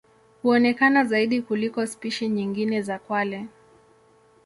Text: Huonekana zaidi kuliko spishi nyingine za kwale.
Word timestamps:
Huonekana 0.43 1.03
zaidi 1.03 1.41
kuliko 1.41 1.87
spishi 1.87 2.29
nyingine 2.29 2.81
za 2.81 2.99
kwale. 2.99 3.45